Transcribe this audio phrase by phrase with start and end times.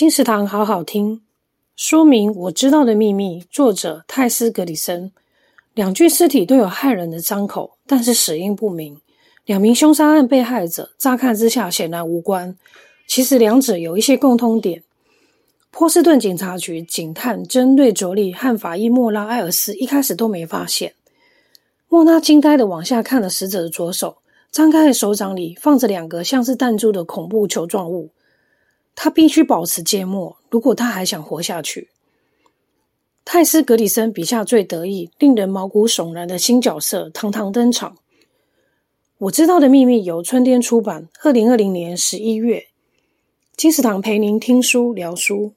[0.00, 1.20] 金石堂好好听，
[1.76, 3.44] 说明我知道的秘密。
[3.50, 5.12] 作者泰斯·格里森。
[5.74, 8.98] 两具尸体都有骇人的伤口，但是死因不明。
[9.44, 12.56] 两名凶杀案被害者乍看之下显然无关，
[13.06, 14.82] 其实两者有一些共通点。
[15.70, 20.94] 波士顿警察局警探针对卓利和法医莫拉·埃尔斯一开始都没发现。
[21.90, 24.16] 莫拉惊呆地往下看了死者的左手，
[24.50, 28.08] 张开的手掌里放着两个像是弹珠的恐怖球状物。
[29.02, 31.88] 他必须保持缄默，如果他还想活下去。
[33.24, 37.96] 泰斯·格里森笔下最得意、令人毛骨悚然的新角色堂堂登场。
[39.16, 42.66] 我知道的秘密由春天出版，二零二零年十一月。
[43.56, 45.54] 金石堂陪您听书聊书。